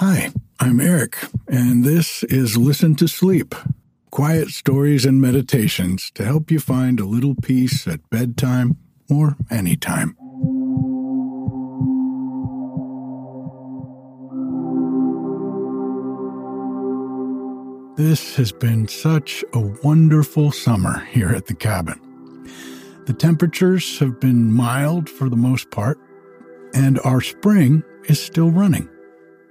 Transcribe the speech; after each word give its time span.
Hi, 0.00 0.32
I'm 0.58 0.80
Eric, 0.80 1.18
and 1.46 1.84
this 1.84 2.22
is 2.22 2.56
Listen 2.56 2.94
to 2.94 3.06
Sleep 3.06 3.54
quiet 4.10 4.48
stories 4.48 5.04
and 5.04 5.20
meditations 5.20 6.10
to 6.12 6.24
help 6.24 6.50
you 6.50 6.58
find 6.58 6.98
a 6.98 7.04
little 7.04 7.34
peace 7.34 7.86
at 7.86 8.08
bedtime 8.08 8.78
or 9.10 9.36
anytime. 9.50 10.16
This 17.98 18.36
has 18.36 18.52
been 18.52 18.88
such 18.88 19.44
a 19.52 19.60
wonderful 19.84 20.50
summer 20.50 21.04
here 21.10 21.28
at 21.28 21.44
the 21.44 21.54
cabin. 21.54 22.00
The 23.04 23.12
temperatures 23.12 23.98
have 23.98 24.18
been 24.18 24.50
mild 24.50 25.10
for 25.10 25.28
the 25.28 25.36
most 25.36 25.70
part, 25.70 25.98
and 26.72 26.98
our 27.00 27.20
spring 27.20 27.84
is 28.04 28.18
still 28.18 28.50
running, 28.50 28.88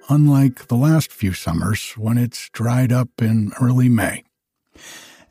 unlike 0.10 0.68
the 0.68 0.76
last 0.76 1.12
few 1.12 1.34
summers 1.34 1.92
when 1.92 2.18
it's 2.18 2.50
dried 2.50 2.92
up 2.92 3.10
in 3.22 3.52
early 3.62 3.88
May. 3.88 4.24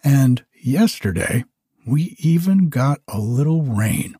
And 0.05 0.44
yesterday, 0.62 1.44
we 1.87 2.16
even 2.19 2.69
got 2.69 3.00
a 3.09 3.19
little 3.19 3.62
rain. 3.62 4.15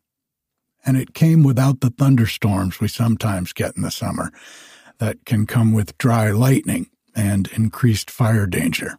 And 0.84 0.96
it 0.96 1.14
came 1.14 1.42
without 1.42 1.80
the 1.80 1.91
thunderstorms 1.91 2.80
we 2.80 2.88
sometimes 2.88 3.52
get 3.52 3.76
in 3.76 3.82
the 3.82 3.91
summer 3.91 4.32
that 4.98 5.24
can 5.24 5.46
come 5.46 5.72
with 5.72 5.96
dry 5.98 6.30
lightning 6.30 6.90
and 7.14 7.48
increased 7.48 8.10
fire 8.10 8.46
danger. 8.46 8.98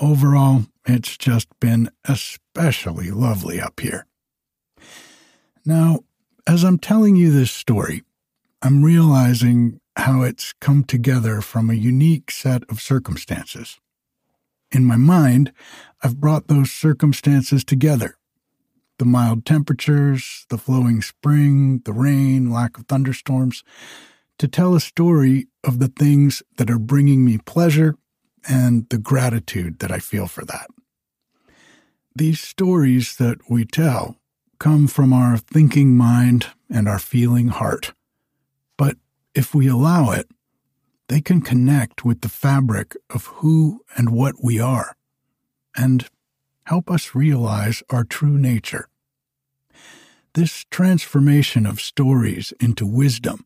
Overall, 0.00 0.66
it's 0.86 1.16
just 1.16 1.48
been 1.60 1.90
especially 2.04 3.10
lovely 3.10 3.60
up 3.60 3.80
here. 3.80 4.06
Now, 5.64 6.00
as 6.46 6.64
I'm 6.64 6.78
telling 6.78 7.16
you 7.16 7.30
this 7.30 7.50
story, 7.50 8.02
I'm 8.62 8.84
realizing 8.84 9.80
how 9.96 10.22
it's 10.22 10.52
come 10.60 10.84
together 10.84 11.40
from 11.40 11.70
a 11.70 11.74
unique 11.74 12.30
set 12.30 12.62
of 12.70 12.80
circumstances. 12.80 13.78
In 14.70 14.84
my 14.84 14.96
mind, 14.96 15.52
I've 16.02 16.20
brought 16.20 16.48
those 16.48 16.70
circumstances 16.70 17.64
together 17.64 18.16
the 18.98 19.04
mild 19.04 19.44
temperatures, 19.44 20.46
the 20.48 20.56
flowing 20.56 21.02
spring, 21.02 21.82
the 21.84 21.92
rain, 21.92 22.50
lack 22.50 22.78
of 22.78 22.86
thunderstorms 22.86 23.62
to 24.38 24.48
tell 24.48 24.74
a 24.74 24.80
story 24.80 25.48
of 25.64 25.78
the 25.78 25.88
things 25.88 26.42
that 26.56 26.70
are 26.70 26.78
bringing 26.78 27.24
me 27.24 27.36
pleasure 27.36 27.96
and 28.48 28.88
the 28.88 28.98
gratitude 28.98 29.80
that 29.80 29.90
I 29.90 29.98
feel 29.98 30.26
for 30.26 30.44
that. 30.46 30.68
These 32.14 32.40
stories 32.40 33.16
that 33.16 33.38
we 33.50 33.64
tell 33.64 34.16
come 34.58 34.86
from 34.86 35.12
our 35.12 35.36
thinking 35.36 35.96
mind 35.96 36.46
and 36.70 36.88
our 36.88 36.98
feeling 36.98 37.48
heart. 37.48 37.92
If 39.36 39.54
we 39.54 39.68
allow 39.68 40.12
it, 40.12 40.30
they 41.08 41.20
can 41.20 41.42
connect 41.42 42.06
with 42.06 42.22
the 42.22 42.30
fabric 42.30 42.96
of 43.10 43.26
who 43.26 43.82
and 43.94 44.08
what 44.08 44.36
we 44.42 44.58
are 44.58 44.96
and 45.76 46.08
help 46.64 46.90
us 46.90 47.14
realize 47.14 47.82
our 47.90 48.02
true 48.02 48.38
nature. 48.38 48.88
This 50.32 50.64
transformation 50.70 51.66
of 51.66 51.82
stories 51.82 52.54
into 52.60 52.86
wisdom 52.86 53.44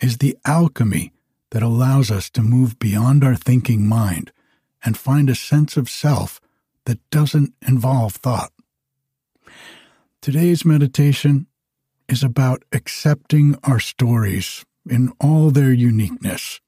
is 0.00 0.18
the 0.18 0.38
alchemy 0.44 1.12
that 1.50 1.62
allows 1.62 2.08
us 2.08 2.30
to 2.30 2.40
move 2.40 2.78
beyond 2.78 3.24
our 3.24 3.34
thinking 3.34 3.84
mind 3.84 4.30
and 4.84 4.96
find 4.96 5.28
a 5.28 5.34
sense 5.34 5.76
of 5.76 5.90
self 5.90 6.40
that 6.84 7.00
doesn't 7.10 7.52
involve 7.66 8.14
thought. 8.14 8.52
Today's 10.22 10.64
meditation 10.64 11.48
is 12.08 12.22
about 12.22 12.62
accepting 12.70 13.56
our 13.64 13.80
stories 13.80 14.64
in 14.90 15.12
all 15.20 15.50
their 15.50 15.72
uniqueness 15.72 16.60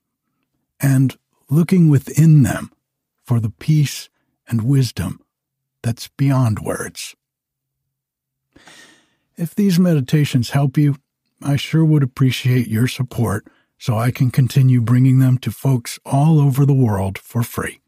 and 0.81 1.17
looking 1.51 1.89
within 1.89 2.43
them 2.43 2.71
for 3.25 3.41
the 3.41 3.51
peace 3.51 4.09
and 4.49 4.62
wisdom 4.62 5.21
that's 5.83 6.09
beyond 6.09 6.61
words. 6.61 7.15
If 9.37 9.54
these 9.54 9.78
meditations 9.78 10.51
help 10.51 10.77
you, 10.77 10.97
I 11.42 11.57
sure 11.57 11.84
would 11.84 12.03
appreciate 12.03 12.66
your 12.66 12.89
support 12.89 13.47
so 13.78 13.97
I 13.97 14.10
can 14.10 14.31
continue 14.31 14.81
bringing 14.81 15.21
them 15.21 15.39
to 15.39 15.53
folks 15.53 15.98
all 16.04 16.41
over 16.41 16.66
the 16.66 16.75
world 16.75 17.16
for 17.16 17.45
free. 17.45 17.81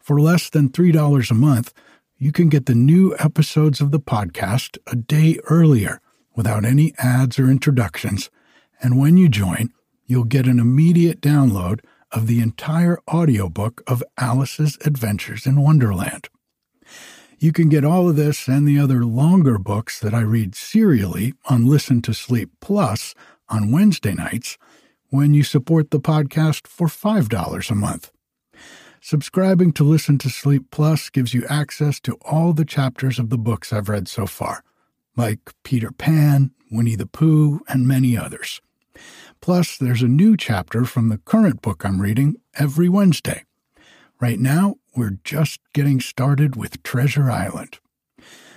For 0.00 0.20
less 0.20 0.48
than 0.48 0.68
$3 0.68 1.30
a 1.30 1.34
month, 1.34 1.72
you 2.16 2.32
can 2.32 2.48
get 2.48 2.66
the 2.66 2.74
new 2.74 3.16
episodes 3.18 3.80
of 3.80 3.90
the 3.90 4.00
podcast 4.00 4.78
a 4.86 4.94
day 4.94 5.38
earlier 5.48 6.00
without 6.36 6.64
any 6.64 6.92
ads 6.98 7.38
or 7.38 7.50
introductions. 7.50 8.30
And 8.82 8.98
when 8.98 9.16
you 9.16 9.28
join, 9.28 9.70
you'll 10.06 10.24
get 10.24 10.46
an 10.46 10.58
immediate 10.58 11.20
download 11.20 11.80
of 12.12 12.26
the 12.26 12.40
entire 12.40 12.98
audiobook 13.08 13.82
of 13.86 14.02
Alice's 14.18 14.78
Adventures 14.84 15.46
in 15.46 15.60
Wonderland. 15.60 16.28
You 17.38 17.52
can 17.52 17.68
get 17.68 17.84
all 17.84 18.08
of 18.08 18.16
this 18.16 18.48
and 18.48 18.66
the 18.66 18.78
other 18.78 19.04
longer 19.04 19.58
books 19.58 19.98
that 20.00 20.12
I 20.12 20.20
read 20.20 20.54
serially 20.54 21.34
on 21.48 21.66
Listen 21.66 22.02
to 22.02 22.12
Sleep 22.12 22.50
Plus 22.60 23.14
on 23.48 23.72
Wednesday 23.72 24.12
nights 24.12 24.58
when 25.08 25.32
you 25.34 25.42
support 25.42 25.90
the 25.90 26.00
podcast 26.00 26.66
for 26.66 26.86
$5 26.86 27.70
a 27.70 27.74
month. 27.74 28.10
Subscribing 29.00 29.72
to 29.72 29.84
Listen 29.84 30.18
to 30.18 30.28
Sleep 30.28 30.70
Plus 30.70 31.08
gives 31.08 31.32
you 31.32 31.46
access 31.46 31.98
to 32.00 32.18
all 32.22 32.52
the 32.52 32.66
chapters 32.66 33.18
of 33.18 33.30
the 33.30 33.38
books 33.38 33.72
I've 33.72 33.88
read 33.88 34.08
so 34.08 34.26
far, 34.26 34.62
like 35.16 35.38
Peter 35.64 35.90
Pan, 35.90 36.50
Winnie 36.70 36.96
the 36.96 37.06
Pooh, 37.06 37.60
and 37.68 37.88
many 37.88 38.16
others. 38.16 38.60
Plus, 39.40 39.76
there's 39.76 40.02
a 40.02 40.08
new 40.08 40.36
chapter 40.36 40.84
from 40.84 41.08
the 41.08 41.18
current 41.18 41.62
book 41.62 41.84
I'm 41.84 42.00
reading 42.00 42.36
every 42.54 42.88
Wednesday. 42.88 43.44
Right 44.20 44.38
now, 44.38 44.76
we're 44.94 45.18
just 45.24 45.60
getting 45.72 46.00
started 46.00 46.56
with 46.56 46.82
Treasure 46.82 47.30
Island. 47.30 47.78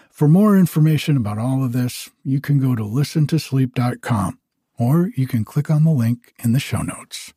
For 0.09 0.27
more 0.27 0.57
information 0.57 1.17
about 1.17 1.37
all 1.37 1.63
of 1.63 1.71
this, 1.71 2.09
you 2.23 2.41
can 2.41 2.59
go 2.59 2.75
to 2.75 2.83
listentosleep.com 2.83 4.39
or 4.77 5.09
you 5.15 5.27
can 5.27 5.45
click 5.45 5.69
on 5.69 5.83
the 5.83 5.91
link 5.91 6.33
in 6.43 6.53
the 6.53 6.59
show 6.59 6.81
notes. 6.81 7.33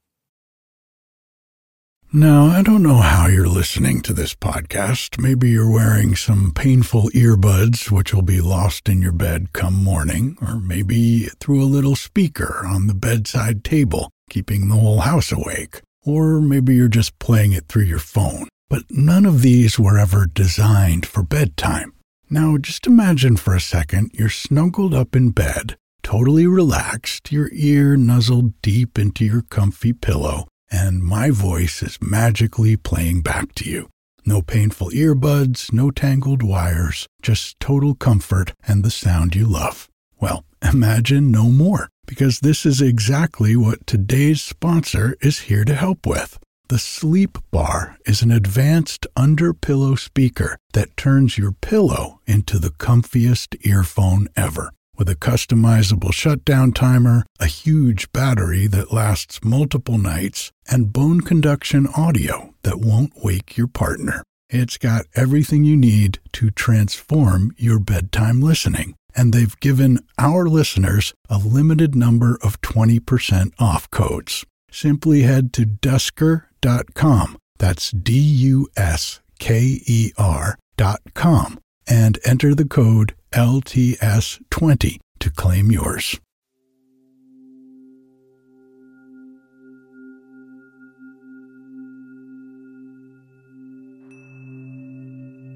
Now, 2.12 2.46
I 2.46 2.62
don't 2.62 2.84
know 2.84 2.98
how 2.98 3.26
you're 3.26 3.48
listening 3.48 4.00
to 4.02 4.12
this 4.12 4.32
podcast. 4.32 5.20
Maybe 5.20 5.50
you're 5.50 5.70
wearing 5.70 6.14
some 6.14 6.52
painful 6.52 7.10
earbuds, 7.10 7.90
which 7.90 8.14
will 8.14 8.22
be 8.22 8.40
lost 8.40 8.88
in 8.88 9.02
your 9.02 9.12
bed 9.12 9.52
come 9.52 9.74
morning, 9.82 10.38
or 10.40 10.60
maybe 10.60 11.28
through 11.40 11.62
a 11.62 11.66
little 11.66 11.96
speaker 11.96 12.62
on 12.64 12.86
the 12.86 12.94
bedside 12.94 13.64
table, 13.64 14.08
keeping 14.30 14.68
the 14.68 14.76
whole 14.76 15.00
house 15.00 15.32
awake. 15.32 15.82
Or 16.06 16.40
maybe 16.40 16.76
you're 16.76 16.88
just 16.88 17.18
playing 17.18 17.52
it 17.52 17.66
through 17.66 17.84
your 17.84 17.98
phone. 17.98 18.48
But 18.70 18.84
none 18.88 19.26
of 19.26 19.42
these 19.42 19.76
were 19.76 19.98
ever 19.98 20.26
designed 20.26 21.06
for 21.06 21.24
bedtime. 21.24 21.92
Now, 22.30 22.56
just 22.56 22.86
imagine 22.86 23.36
for 23.36 23.54
a 23.54 23.60
second 23.60 24.12
you're 24.14 24.28
snuggled 24.28 24.94
up 24.94 25.16
in 25.16 25.30
bed, 25.30 25.76
totally 26.04 26.46
relaxed, 26.46 27.32
your 27.32 27.50
ear 27.52 27.96
nuzzled 27.96 28.62
deep 28.62 28.96
into 28.96 29.24
your 29.24 29.42
comfy 29.42 29.92
pillow, 29.92 30.46
and 30.76 31.02
my 31.02 31.31
voice 31.31 31.82
is 31.82 31.99
magically 32.02 32.76
playing 32.76 33.23
back 33.23 33.55
to 33.55 33.64
you. 33.69 33.88
No 34.26 34.43
painful 34.43 34.90
earbuds, 34.90 35.73
no 35.73 35.90
tangled 35.90 36.43
wires, 36.43 37.06
just 37.23 37.58
total 37.61 37.94
comfort 37.94 38.52
and 38.69 38.84
the 38.84 38.90
sound 38.90 39.34
you 39.34 39.46
love. 39.46 39.88
Well, 40.20 40.44
imagine 40.62 41.31
no 41.31 41.44
more, 41.44 41.88
because 42.06 42.40
this 42.40 42.67
is 42.67 42.82
exactly 42.82 43.56
what 43.56 43.87
today's 43.87 44.43
sponsor 44.43 45.17
is 45.23 45.49
here 45.49 45.64
to 45.64 45.75
help 45.75 46.06
with. 46.06 46.38
The 46.69 46.78
Sleep 46.78 47.38
Bar 47.50 47.96
is 48.05 48.23
an 48.23 48.32
advanced 48.32 49.06
under 49.17 49.55
pillow 49.55 49.94
speaker 49.94 50.58
that 50.73 50.96
turns 50.96 51.38
your 51.38 51.52
pillow 51.52 52.20
into 52.26 52.58
the 52.58 52.70
comfiest 52.70 53.56
earphone 53.64 54.26
ever 54.37 54.73
with 54.98 55.08
a 55.08 55.16
customizable 55.16 56.12
shutdown 56.12 56.72
timer, 56.72 57.25
a 57.38 57.46
huge 57.46 58.10
battery 58.12 58.66
that 58.66 58.93
lasts 58.93 59.44
multiple 59.44 59.98
nights, 59.98 60.50
and 60.70 60.93
bone 60.93 61.20
conduction 61.20 61.87
audio 61.96 62.54
that 62.62 62.81
won't 62.81 63.12
wake 63.22 63.56
your 63.56 63.66
partner. 63.66 64.22
It's 64.48 64.78
got 64.78 65.06
everything 65.14 65.64
you 65.64 65.76
need 65.76 66.20
to 66.32 66.50
transform 66.50 67.54
your 67.56 67.78
bedtime 67.78 68.40
listening. 68.40 68.94
And 69.14 69.32
they've 69.32 69.58
given 69.60 70.00
our 70.19 70.46
listeners 70.46 71.14
a 71.28 71.38
limited 71.38 71.94
number 71.94 72.38
of 72.42 72.60
20% 72.60 73.52
off 73.58 73.90
codes. 73.90 74.44
Simply 74.70 75.22
head 75.22 75.52
to 75.54 75.62
dusker.com. 75.62 77.38
That's 77.58 77.90
D 77.90 78.12
U 78.19 78.69
S 78.76 79.20
K 79.38 79.81
E 79.87 80.12
R.com 80.19 81.58
and 81.88 82.19
enter 82.25 82.54
the 82.54 82.66
code 82.66 83.14
LTS20 83.36 84.98
to 85.20 85.30
claim 85.30 85.70
yours. 85.70 86.18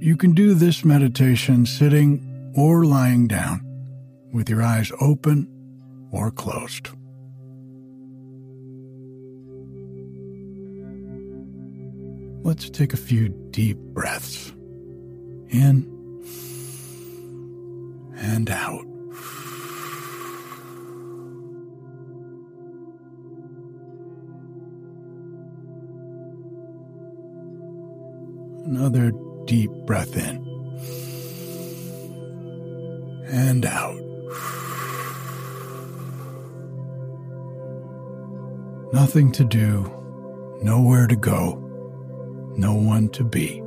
You 0.03 0.15
can 0.19 0.32
do 0.35 0.53
this 0.53 0.85
meditation 0.85 1.65
sitting 1.65 2.53
or 2.55 2.85
lying 2.85 3.27
down 3.27 3.62
with 4.31 4.50
your 4.50 4.62
eyes 4.62 4.93
open 5.00 5.49
or 6.12 6.31
closed. 6.31 6.91
Let's 12.44 12.69
take 12.69 12.93
a 12.93 12.99
few 12.99 13.31
deep 13.53 13.79
breaths 13.79 14.50
in 15.49 16.00
and 18.21 18.51
out. 18.51 18.85
Another 28.67 29.13
deep 29.47 29.71
breath 29.87 30.17
in 30.17 30.47
and 33.27 33.65
out. 33.65 33.97
Nothing 38.93 39.33
to 39.33 39.45
do, 39.45 39.91
nowhere 40.63 41.07
to 41.07 41.17
go, 41.17 41.55
no 42.57 42.75
one 42.75 43.09
to 43.11 43.25
be. 43.25 43.63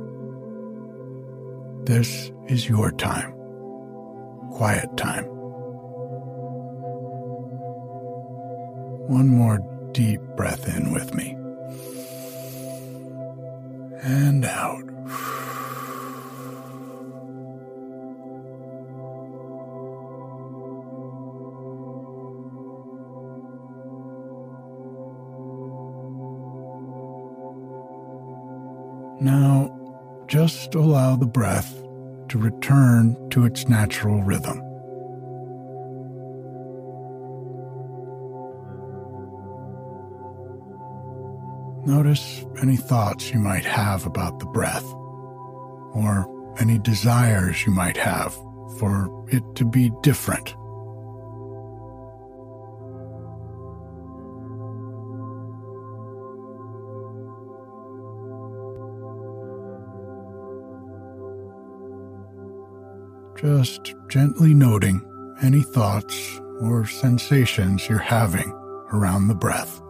This 1.84 2.30
is 2.48 2.68
your 2.68 2.92
time, 2.92 3.33
quiet 4.54 4.96
time. 4.96 5.24
One 9.08 9.28
more 9.28 9.58
deep 9.90 10.20
breath 10.36 10.68
in 10.68 10.92
with 10.92 11.12
me. 11.12 11.36
And 14.02 14.44
out. 14.44 14.84
Now, 29.20 30.24
just 30.28 30.74
allow 30.76 31.16
the 31.16 31.26
breath 31.26 31.83
to 32.34 32.40
return 32.40 33.16
to 33.30 33.44
its 33.44 33.68
natural 33.68 34.20
rhythm. 34.24 34.58
Notice 41.86 42.44
any 42.60 42.76
thoughts 42.76 43.30
you 43.30 43.38
might 43.38 43.64
have 43.64 44.04
about 44.04 44.40
the 44.40 44.46
breath, 44.46 44.84
or 45.94 46.28
any 46.58 46.80
desires 46.80 47.64
you 47.64 47.72
might 47.72 47.96
have 47.96 48.34
for 48.80 49.24
it 49.30 49.44
to 49.54 49.64
be 49.64 49.92
different. 50.02 50.56
Just 63.44 63.94
gently 64.08 64.54
noting 64.54 65.04
any 65.42 65.62
thoughts 65.62 66.40
or 66.60 66.86
sensations 66.86 67.86
you're 67.86 67.98
having 67.98 68.50
around 68.90 69.28
the 69.28 69.34
breath. 69.34 69.82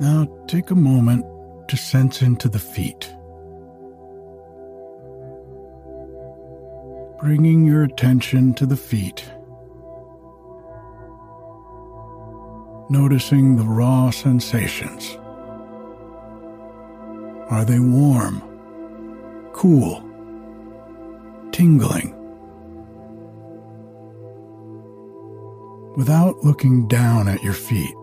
Now 0.00 0.28
take 0.46 0.70
a 0.70 0.76
moment 0.76 1.24
to 1.66 1.76
sense 1.76 2.22
into 2.22 2.48
the 2.48 2.60
feet. 2.60 3.13
Bringing 7.24 7.64
your 7.64 7.84
attention 7.84 8.52
to 8.52 8.66
the 8.66 8.76
feet. 8.76 9.24
Noticing 12.90 13.56
the 13.56 13.64
raw 13.64 14.10
sensations. 14.10 15.16
Are 17.48 17.64
they 17.64 17.78
warm, 17.78 18.42
cool, 19.54 20.04
tingling? 21.50 22.14
Without 25.96 26.44
looking 26.44 26.86
down 26.88 27.26
at 27.26 27.42
your 27.42 27.54
feet, 27.54 27.94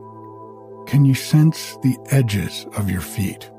can 0.87 1.05
you 1.05 1.13
sense 1.13 1.77
the 1.83 1.95
edges 2.09 2.65
of 2.75 2.89
your 2.89 3.01
feet? 3.01 3.51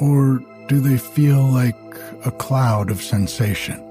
Or 0.00 0.40
do 0.68 0.80
they 0.80 0.98
feel 0.98 1.42
like 1.44 1.74
a 2.26 2.30
cloud 2.30 2.90
of 2.90 3.02
sensation? 3.02 3.82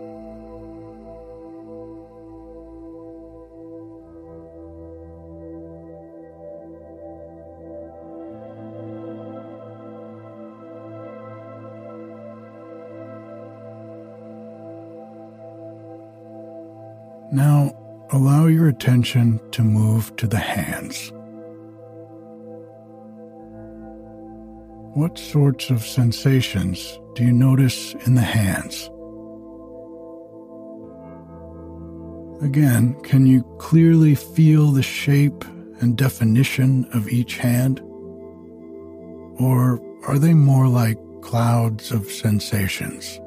Now, 17.32 17.76
allow 18.12 18.46
your 18.46 18.68
attention 18.68 19.40
to 19.52 19.64
move 19.64 20.16
to 20.18 20.28
the 20.28 20.38
hands. 20.38 21.12
What 24.98 25.20
sorts 25.20 25.70
of 25.70 25.86
sensations 25.86 27.00
do 27.14 27.24
you 27.24 27.32
notice 27.32 27.94
in 28.08 28.16
the 28.16 28.22
hands? 28.22 28.90
Again, 32.44 33.00
can 33.04 33.28
you 33.28 33.44
clearly 33.60 34.16
feel 34.16 34.72
the 34.72 34.82
shape 34.82 35.46
and 35.82 35.96
definition 35.96 36.88
of 36.94 37.10
each 37.10 37.38
hand? 37.38 37.80
Or 39.40 39.80
are 40.08 40.18
they 40.18 40.34
more 40.34 40.68
like 40.68 40.98
clouds 41.22 41.92
of 41.92 42.12
sensations? 42.12 43.20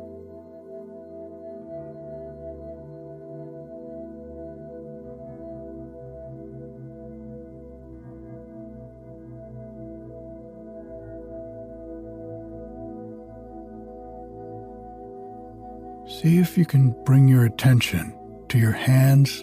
See 16.20 16.38
if 16.38 16.58
you 16.58 16.66
can 16.66 16.94
bring 17.06 17.28
your 17.28 17.46
attention 17.46 18.14
to 18.50 18.58
your 18.58 18.72
hands 18.72 19.42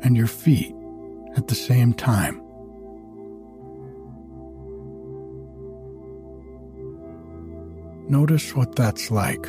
and 0.00 0.16
your 0.16 0.26
feet 0.26 0.74
at 1.36 1.48
the 1.48 1.54
same 1.54 1.92
time. 1.92 2.40
Notice 8.08 8.56
what 8.56 8.74
that's 8.74 9.10
like. 9.10 9.46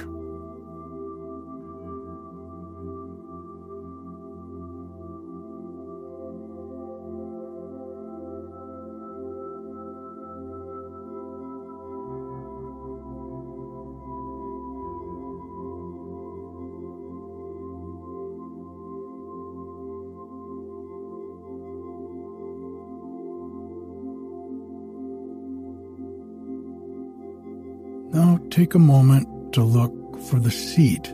Take 28.56 28.74
a 28.74 28.80
moment 28.80 29.28
to 29.52 29.62
look 29.62 29.92
for 30.30 30.40
the 30.40 30.50
seat 30.50 31.14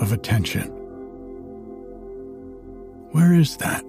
of 0.00 0.10
attention. 0.10 0.68
Where 3.10 3.34
is 3.34 3.58
that? 3.58 3.84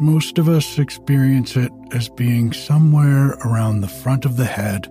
Most 0.00 0.38
of 0.38 0.48
us 0.48 0.80
experience 0.80 1.54
it 1.54 1.70
as 1.92 2.08
being 2.08 2.52
somewhere 2.52 3.38
around 3.44 3.80
the 3.80 3.86
front 4.02 4.24
of 4.24 4.36
the 4.36 4.44
head 4.44 4.88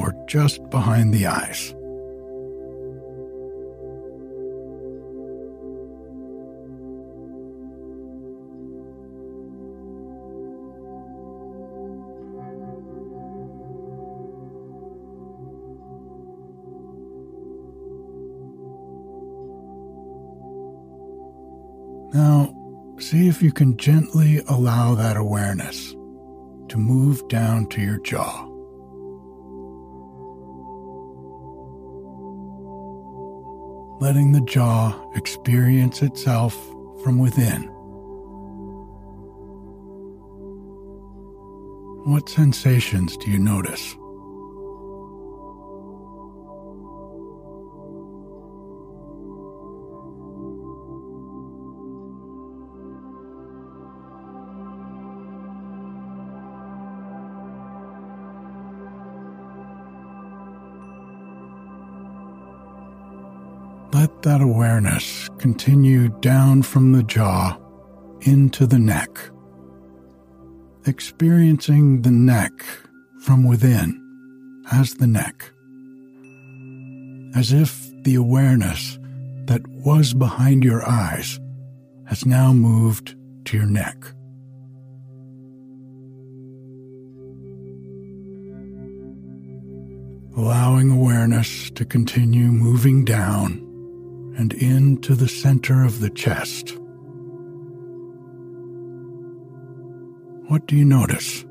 or 0.00 0.14
just 0.26 0.70
behind 0.70 1.12
the 1.12 1.26
eyes. 1.26 1.74
See 23.12 23.28
if 23.28 23.42
you 23.42 23.52
can 23.52 23.76
gently 23.76 24.40
allow 24.48 24.94
that 24.94 25.18
awareness 25.18 25.92
to 26.66 26.78
move 26.78 27.28
down 27.28 27.66
to 27.66 27.78
your 27.78 27.98
jaw. 27.98 28.48
Letting 34.00 34.32
the 34.32 34.40
jaw 34.40 34.98
experience 35.14 36.00
itself 36.00 36.54
from 37.04 37.18
within. 37.18 37.64
What 42.10 42.30
sensations 42.30 43.18
do 43.18 43.30
you 43.30 43.38
notice? 43.38 43.94
Let 64.02 64.22
that 64.22 64.40
awareness 64.40 65.28
continue 65.38 66.08
down 66.08 66.62
from 66.62 66.90
the 66.90 67.04
jaw 67.04 67.56
into 68.22 68.66
the 68.66 68.80
neck, 68.80 69.10
experiencing 70.86 72.02
the 72.02 72.10
neck 72.10 72.50
from 73.20 73.44
within 73.44 73.94
as 74.72 74.94
the 74.94 75.06
neck, 75.06 75.52
as 77.36 77.52
if 77.52 77.92
the 78.02 78.16
awareness 78.16 78.98
that 79.44 79.64
was 79.68 80.14
behind 80.14 80.64
your 80.64 80.84
eyes 80.84 81.38
has 82.06 82.26
now 82.26 82.52
moved 82.52 83.14
to 83.44 83.56
your 83.56 83.66
neck. 83.66 84.04
Allowing 90.36 90.90
awareness 90.90 91.70
to 91.70 91.84
continue 91.84 92.46
moving 92.50 93.04
down 93.04 93.68
and 94.36 94.52
into 94.54 95.14
the 95.14 95.28
center 95.28 95.84
of 95.84 96.00
the 96.00 96.10
chest. 96.10 96.76
What 100.48 100.66
do 100.66 100.76
you 100.76 100.84
notice? 100.84 101.44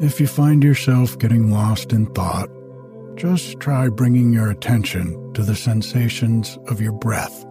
If 0.00 0.20
you 0.20 0.26
find 0.26 0.64
yourself 0.64 1.16
getting 1.18 1.52
lost 1.52 1.92
in 1.92 2.06
thought, 2.06 2.50
just 3.16 3.60
try 3.60 3.88
bringing 3.88 4.32
your 4.32 4.50
attention 4.50 5.32
to 5.34 5.42
the 5.42 5.54
sensations 5.54 6.58
of 6.68 6.80
your 6.80 6.92
breath. 6.92 7.46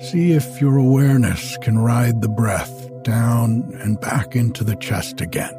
See 0.00 0.32
if 0.32 0.60
your 0.60 0.76
awareness 0.76 1.56
can 1.58 1.78
ride 1.78 2.20
the 2.20 2.28
breath 2.28 2.88
down 3.02 3.70
and 3.80 4.00
back 4.00 4.36
into 4.36 4.64
the 4.64 4.76
chest 4.76 5.20
again. 5.20 5.54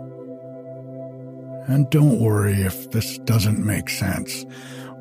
And 1.67 1.89
don't 1.89 2.19
worry 2.19 2.61
if 2.61 2.91
this 2.91 3.17
doesn't 3.19 3.63
make 3.63 3.89
sense 3.89 4.45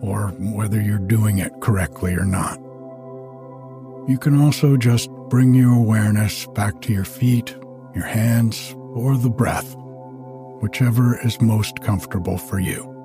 or 0.03 0.29
whether 0.39 0.81
you're 0.81 0.99
doing 0.99 1.39
it 1.39 1.53
correctly 1.61 2.15
or 2.15 2.25
not. 2.25 2.59
You 4.09 4.19
can 4.19 4.41
also 4.41 4.77
just 4.77 5.11
bring 5.29 5.55
your 5.55 5.75
awareness 5.75 6.47
back 6.49 6.81
to 6.83 6.93
your 6.93 7.05
feet, 7.05 7.57
your 7.95 8.07
hands, 8.07 8.75
or 8.95 9.17
the 9.17 9.31
breath, 9.31 9.75
whichever 10.61 11.19
is 11.25 11.41
most 11.41 11.81
comfortable 11.81 12.39
for 12.39 12.59
you. 12.59 12.98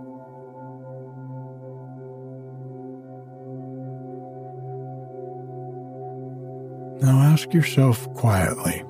Ask 7.33 7.51
yourself 7.51 8.07
quietly, 8.13 8.83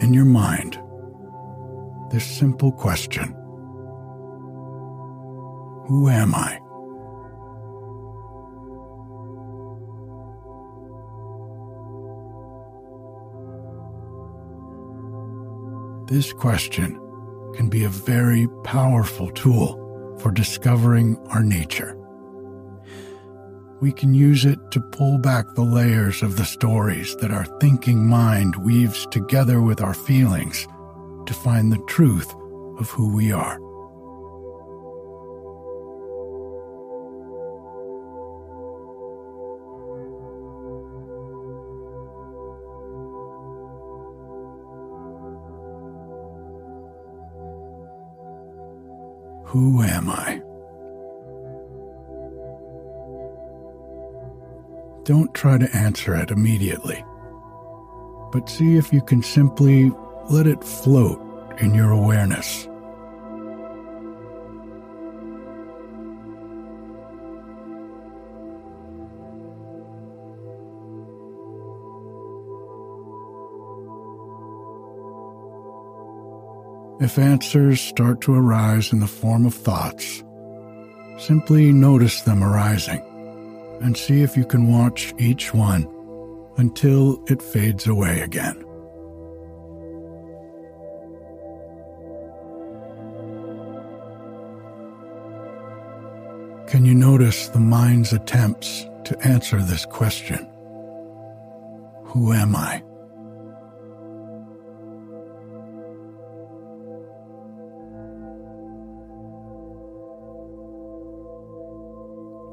in 0.00 0.14
your 0.14 0.24
mind, 0.24 0.80
this 2.10 2.24
simple 2.24 2.72
question 2.72 3.36
Who 5.86 6.08
am 6.08 6.34
I? 6.34 6.58
This 16.06 16.32
question 16.32 16.98
can 17.54 17.68
be 17.68 17.84
a 17.84 17.90
very 17.90 18.48
powerful 18.64 19.30
tool 19.32 20.16
for 20.18 20.30
discovering 20.30 21.18
our 21.28 21.42
nature 21.42 21.99
we 23.80 23.92
can 23.92 24.12
use 24.12 24.44
it 24.44 24.58
to 24.70 24.80
pull 24.80 25.18
back 25.18 25.54
the 25.54 25.62
layers 25.62 26.22
of 26.22 26.36
the 26.36 26.44
stories 26.44 27.16
that 27.16 27.30
our 27.30 27.46
thinking 27.60 28.06
mind 28.06 28.54
weaves 28.56 29.06
together 29.10 29.62
with 29.62 29.80
our 29.80 29.94
feelings 29.94 30.68
to 31.26 31.32
find 31.32 31.72
the 31.72 31.82
truth 31.88 32.34
of 32.78 32.90
who 32.90 33.14
we 33.14 33.32
are. 33.32 33.58
Who 49.46 49.82
am 49.82 50.10
I? 50.10 50.49
Don't 55.10 55.34
try 55.34 55.58
to 55.58 55.76
answer 55.76 56.14
it 56.14 56.30
immediately, 56.30 57.04
but 58.30 58.48
see 58.48 58.76
if 58.76 58.92
you 58.92 59.02
can 59.02 59.24
simply 59.24 59.90
let 60.30 60.46
it 60.46 60.62
float 60.62 61.20
in 61.58 61.74
your 61.74 61.90
awareness. 61.90 62.68
If 77.00 77.18
answers 77.18 77.80
start 77.80 78.20
to 78.20 78.34
arise 78.34 78.92
in 78.92 79.00
the 79.00 79.08
form 79.08 79.44
of 79.44 79.54
thoughts, 79.54 80.22
simply 81.18 81.72
notice 81.72 82.20
them 82.20 82.44
arising 82.44 83.09
and 83.80 83.96
see 83.96 84.22
if 84.22 84.36
you 84.36 84.44
can 84.44 84.72
watch 84.72 85.12
each 85.18 85.54
one 85.54 85.88
until 86.56 87.22
it 87.28 87.40
fades 87.40 87.86
away 87.86 88.20
again. 88.20 88.64
Can 96.66 96.84
you 96.84 96.94
notice 96.94 97.48
the 97.48 97.58
mind's 97.58 98.12
attempts 98.12 98.86
to 99.04 99.18
answer 99.26 99.60
this 99.60 99.84
question? 99.84 100.48
Who 102.04 102.32
am 102.32 102.54
I? 102.54 102.82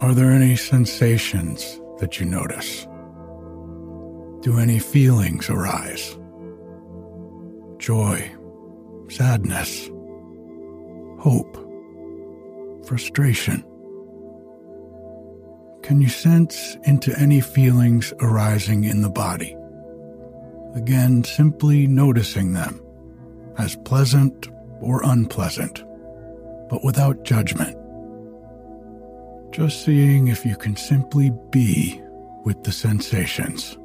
Are 0.07 0.13
there 0.13 0.31
any 0.31 0.55
sensations 0.55 1.81
that 1.99 2.17
you 2.17 2.25
notice? 2.25 2.87
Do 4.39 4.57
any 4.57 4.79
feelings 4.79 5.49
arise? 5.49 6.17
Joy, 7.77 8.31
sadness, 9.09 9.89
hope, 11.19 11.57
frustration? 12.87 13.65
Can 15.83 15.99
you 15.99 16.07
sense 16.07 16.77
into 16.85 17.13
any 17.19 17.41
feelings 17.41 18.13
arising 18.21 18.85
in 18.85 19.01
the 19.01 19.09
body? 19.09 19.57
Again, 20.73 21.25
simply 21.25 21.85
noticing 21.85 22.53
them 22.53 22.81
as 23.57 23.75
pleasant 23.83 24.47
or 24.79 25.01
unpleasant, 25.03 25.83
but 26.69 26.81
without 26.85 27.25
judgment 27.25 27.76
just 29.57 29.83
seeing 29.83 30.27
if 30.27 30.45
you 30.45 30.55
can 30.55 30.75
simply 30.75 31.31
be 31.49 31.99
with 32.45 32.63
the 32.63 32.71
sensations. 32.71 33.75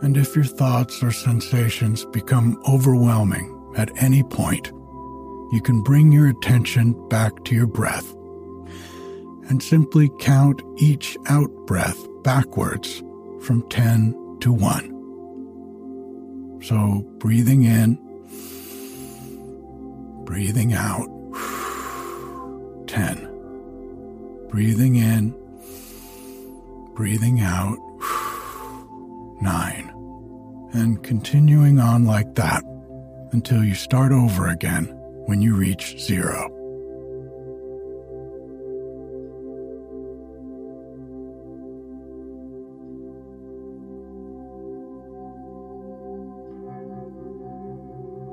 And 0.00 0.16
if 0.16 0.34
your 0.34 0.46
thoughts 0.46 1.02
or 1.02 1.12
sensations 1.12 2.06
become 2.06 2.58
overwhelming 2.66 3.50
at 3.76 3.90
any 4.02 4.22
point, 4.22 4.72
you 5.54 5.60
can 5.60 5.82
bring 5.82 6.10
your 6.10 6.26
attention 6.26 6.94
back 7.08 7.44
to 7.44 7.54
your 7.54 7.68
breath 7.68 8.12
and 9.48 9.62
simply 9.62 10.10
count 10.18 10.60
each 10.78 11.16
out 11.28 11.48
breath 11.64 12.08
backwards 12.24 13.04
from 13.40 13.62
10 13.68 14.38
to 14.40 14.52
1. 14.52 14.90
So, 16.60 17.06
breathing 17.18 17.62
in, 17.62 18.00
breathing 20.24 20.72
out, 20.72 21.06
10. 22.88 23.28
Breathing 24.48 24.96
in, 24.96 25.32
breathing 26.96 27.42
out, 27.42 27.78
9. 29.40 29.92
And 30.72 31.00
continuing 31.04 31.78
on 31.78 32.06
like 32.06 32.34
that 32.34 32.64
until 33.30 33.62
you 33.62 33.76
start 33.76 34.10
over 34.10 34.48
again 34.48 34.98
when 35.26 35.42
you 35.42 35.56
reach 35.56 35.98
zero. 36.00 36.50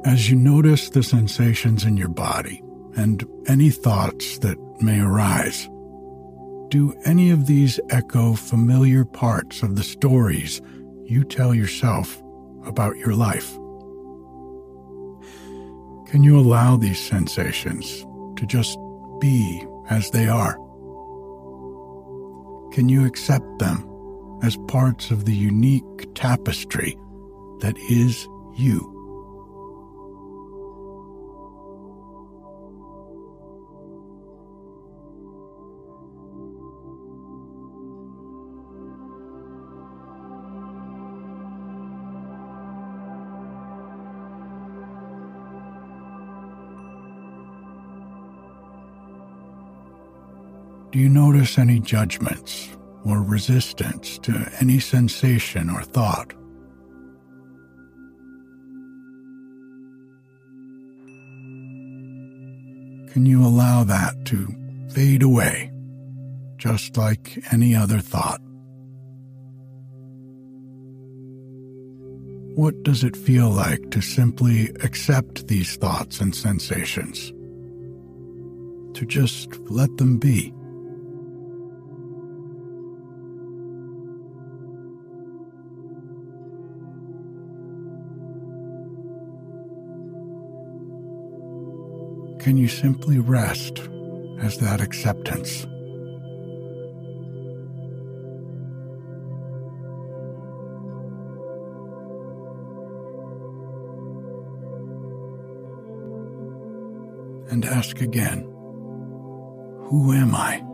As 0.03 0.29
you 0.29 0.35
notice 0.35 0.89
the 0.89 1.03
sensations 1.03 1.85
in 1.85 1.95
your 1.95 2.09
body 2.09 2.61
and 2.97 3.23
any 3.47 3.69
thoughts 3.69 4.39
that 4.39 4.57
may 4.81 4.99
arise, 4.99 5.69
do 6.69 6.95
any 7.05 7.29
of 7.29 7.45
these 7.45 7.79
echo 7.89 8.33
familiar 8.33 9.05
parts 9.05 9.61
of 9.61 9.75
the 9.75 9.83
stories 9.83 10.61
you 11.05 11.23
tell 11.23 11.53
yourself 11.53 12.21
about 12.65 12.97
your 12.97 13.13
life? 13.13 13.57
Can 16.11 16.25
you 16.25 16.37
allow 16.37 16.75
these 16.75 16.99
sensations 16.99 18.05
to 18.35 18.45
just 18.45 18.77
be 19.21 19.65
as 19.89 20.11
they 20.11 20.27
are? 20.27 20.55
Can 22.73 22.89
you 22.89 23.05
accept 23.05 23.45
them 23.59 23.87
as 24.43 24.57
parts 24.67 25.09
of 25.09 25.23
the 25.23 25.33
unique 25.33 26.13
tapestry 26.13 26.97
that 27.61 27.77
is 27.89 28.27
you? 28.57 28.90
Do 50.91 50.99
you 50.99 51.07
notice 51.07 51.57
any 51.57 51.79
judgments 51.79 52.67
or 53.05 53.23
resistance 53.23 54.19
to 54.19 54.51
any 54.59 54.77
sensation 54.79 55.69
or 55.69 55.83
thought? 55.83 56.31
Can 63.13 63.25
you 63.25 63.41
allow 63.41 63.85
that 63.85 64.25
to 64.25 64.53
fade 64.93 65.23
away, 65.23 65.71
just 66.57 66.97
like 66.97 67.41
any 67.53 67.73
other 67.73 67.99
thought? 67.99 68.41
What 72.55 72.83
does 72.83 73.05
it 73.05 73.15
feel 73.15 73.49
like 73.49 73.91
to 73.91 74.01
simply 74.01 74.71
accept 74.83 75.47
these 75.47 75.77
thoughts 75.77 76.19
and 76.19 76.35
sensations? 76.35 77.29
To 78.97 79.05
just 79.05 79.57
let 79.69 79.95
them 79.95 80.17
be? 80.17 80.53
You 92.57 92.67
simply 92.67 93.19
rest 93.19 93.79
as 94.39 94.57
that 94.57 94.81
acceptance? 94.81 95.63
And 107.51 107.65
ask 107.65 108.01
again, 108.01 108.41
who 109.89 110.13
am 110.13 110.33
I? 110.33 110.70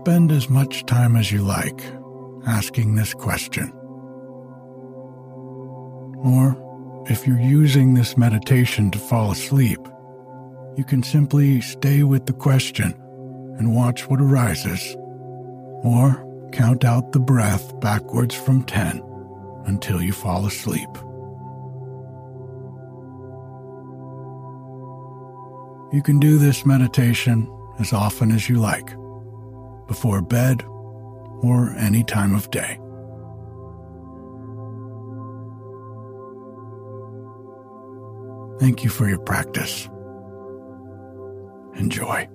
Spend 0.00 0.32
as 0.32 0.48
much 0.48 0.86
time 0.86 1.14
as 1.14 1.30
you 1.30 1.42
like 1.42 1.84
asking 2.46 2.94
this 2.94 3.12
question. 3.12 3.70
Or, 6.24 6.56
if 7.10 7.26
you're 7.26 7.38
using 7.38 7.92
this 7.92 8.16
meditation 8.16 8.90
to 8.92 8.98
fall 8.98 9.30
asleep, 9.30 9.78
you 10.74 10.84
can 10.84 11.02
simply 11.02 11.60
stay 11.60 12.02
with 12.02 12.24
the 12.24 12.32
question 12.32 12.94
and 13.58 13.76
watch 13.76 14.08
what 14.08 14.22
arises, 14.22 14.96
or 15.84 16.26
count 16.50 16.82
out 16.82 17.12
the 17.12 17.20
breath 17.20 17.78
backwards 17.80 18.34
from 18.34 18.64
10 18.64 19.02
until 19.66 20.00
you 20.00 20.14
fall 20.14 20.46
asleep. 20.46 20.88
You 25.92 26.00
can 26.02 26.18
do 26.18 26.38
this 26.38 26.64
meditation 26.64 27.54
as 27.78 27.92
often 27.92 28.32
as 28.32 28.48
you 28.48 28.56
like, 28.56 28.94
before 29.90 30.22
bed 30.22 30.62
or 31.42 31.74
any 31.76 32.04
time 32.04 32.32
of 32.32 32.48
day. 32.52 32.78
Thank 38.60 38.84
you 38.84 38.90
for 38.90 39.08
your 39.08 39.18
practice. 39.18 39.88
Enjoy. 41.74 42.28